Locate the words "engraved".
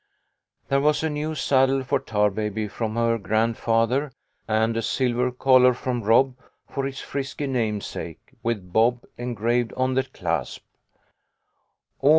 9.19-9.73